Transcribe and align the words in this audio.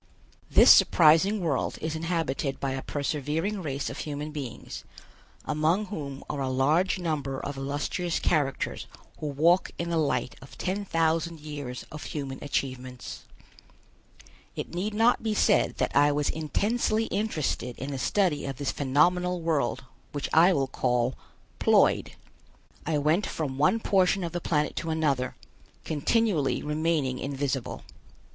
This 0.49 0.71
surprising 0.73 1.41
world 1.41 1.77
is 1.79 1.95
inhabited 1.95 2.59
by 2.59 2.71
a 2.71 2.81
persevering 2.81 3.61
race 3.61 3.87
of 3.87 3.99
human 3.99 4.31
beings, 4.31 4.83
among 5.45 5.85
whom 5.93 6.23
are 6.27 6.41
a 6.41 6.49
large 6.49 6.97
number 6.97 7.39
of 7.39 7.55
illustrious 7.55 8.17
characters 8.19 8.87
who 9.19 9.27
walk 9.27 9.69
in 9.77 9.91
the 9.91 9.99
light 9.99 10.35
of 10.41 10.57
ten 10.57 10.85
thousand 10.85 11.39
years 11.39 11.85
of 11.91 12.03
human 12.05 12.39
achievements. 12.43 13.25
It 14.55 14.73
need 14.73 14.95
not 14.95 15.21
be 15.21 15.35
said 15.35 15.77
that 15.77 15.95
I 15.95 16.11
was 16.11 16.31
intensely 16.31 17.03
interested 17.13 17.77
in 17.77 17.91
the 17.91 17.99
study 17.99 18.47
of 18.47 18.57
this 18.57 18.71
phenomenal 18.71 19.39
world 19.39 19.83
which 20.13 20.29
I 20.33 20.51
will 20.51 20.65
call 20.65 21.13
Ploid. 21.59 22.13
I 22.87 22.97
went 22.97 23.27
from 23.27 23.59
one 23.59 23.79
portion 23.79 24.23
of 24.23 24.31
the 24.31 24.41
planet 24.41 24.75
to 24.77 24.89
another, 24.89 25.35
continually 25.85 26.63
remaining 26.63 27.19
invisible. 27.19 27.83